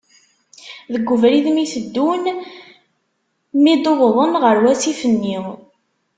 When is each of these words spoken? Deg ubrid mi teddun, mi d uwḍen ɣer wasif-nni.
Deg 0.93 1.05
ubrid 1.13 1.45
mi 1.51 1.65
teddun, 1.73 2.23
mi 3.63 3.73
d 3.81 3.83
uwḍen 3.91 4.33
ɣer 4.43 4.57
wasif-nni. 4.63 5.37